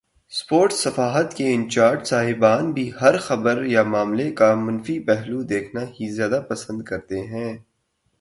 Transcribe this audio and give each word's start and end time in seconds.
Sports 0.31 0.75
صفحات 0.75 1.33
کے 1.33 1.53
in charge 1.53 2.07
صاحبان 2.07 2.71
بھی 2.71 2.91
ہر 3.01 3.17
خبر 3.17 3.63
یا 3.65 3.83
معاملے 3.83 4.31
کا 4.31 4.53
منفی 4.55 4.99
پہلو 4.99 5.41
دیکھنا 5.43 5.81
ہی 5.81 6.09
زیادہ 6.09 6.41
پسند 6.49 6.81
کرتے 6.81 7.19
ہیں۔ 7.19 7.57